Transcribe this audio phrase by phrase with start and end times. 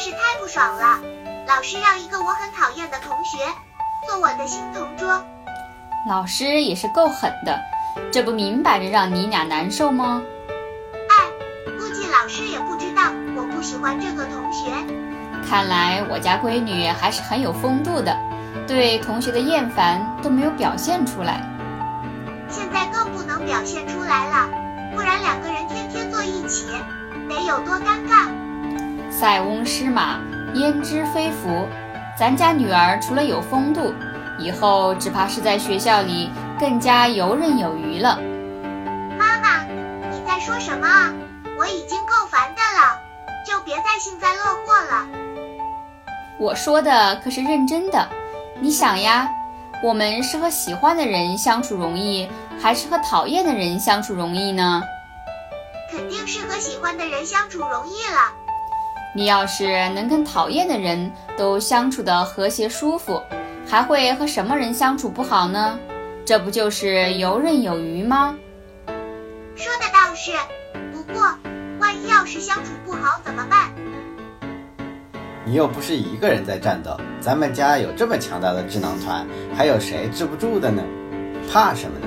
[0.00, 0.98] 在是太不爽了。
[1.46, 3.36] 老师让一个我很讨厌的同学
[4.08, 5.22] 做我的新同桌，
[6.08, 7.60] 老师也是够狠的，
[8.10, 10.22] 这不明摆着让你俩难受吗？
[11.10, 14.70] 哎，估计老师也不知道我不喜欢这个同学。
[15.46, 18.16] 看来我家闺女还是很有风度的，
[18.66, 21.42] 对同学的厌烦都没有表现出来。
[22.48, 24.48] 现在更不能表现出来了，
[24.94, 26.64] 不然两个人天天坐一起，
[27.28, 28.30] 得有多尴尬。
[29.20, 30.18] 塞翁失马。
[30.54, 31.68] 焉知非福？
[32.18, 33.92] 咱家女儿除了有风度，
[34.38, 38.18] 以后只怕是在学校里更加游刃有余了。
[39.18, 39.62] 妈妈，
[40.10, 41.12] 你在说什么啊？
[41.58, 42.98] 我已经够烦的了，
[43.46, 45.06] 就别再幸灾乐祸了。
[46.38, 48.08] 我说的可是认真的。
[48.58, 49.28] 你想呀，
[49.82, 52.26] 我们是和喜欢的人相处容易，
[52.58, 54.82] 还是和讨厌的人相处容易呢？
[55.90, 58.32] 肯定是和喜欢的人相处容易了。
[59.12, 63.20] 你要是能跟讨厌的人都相处的和谐舒服，
[63.66, 65.78] 还会和什么人相处不好呢？
[66.24, 68.36] 这不就是游刃有余吗？
[69.56, 70.30] 说的倒是，
[70.92, 71.22] 不过
[71.80, 73.72] 万一要是相处不好怎么办？
[75.44, 80.84] 你又不是一个人在战斗，咱们家有这么强大的智囊团，还有谁治不住的呢？
[81.50, 82.06] 怕什么呢？